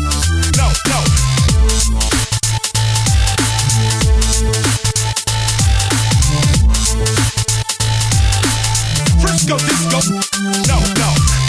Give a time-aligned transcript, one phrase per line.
[0.00, 0.10] no,
[0.86, 1.04] no.
[9.20, 10.00] Frisco disco,
[10.66, 11.43] no, no.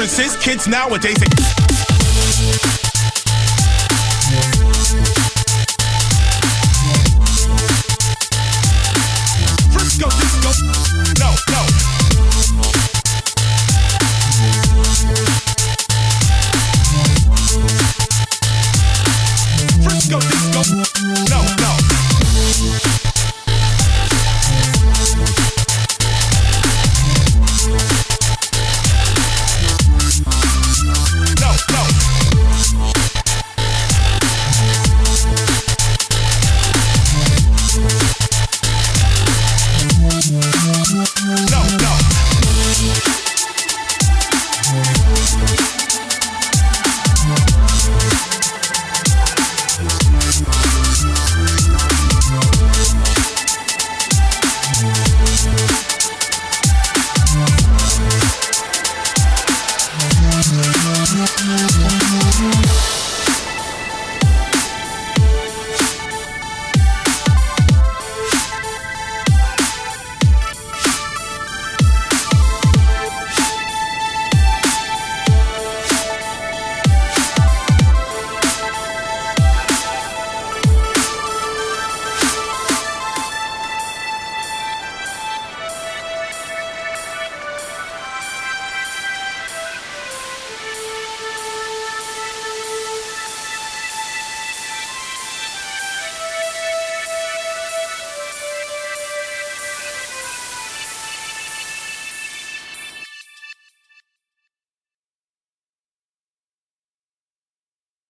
[0.00, 0.36] Differences.
[0.36, 1.69] Kids nowadays.